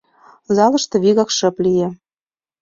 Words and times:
Залыште 0.55 0.95
вигак 1.03 1.29
шып 1.37 1.55
лие. 1.63 1.87